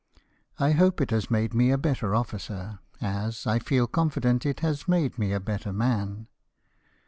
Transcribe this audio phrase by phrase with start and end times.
[0.57, 4.87] I hope it has made me a better officer, as, I feel confident, it has
[4.87, 6.27] made me a better man.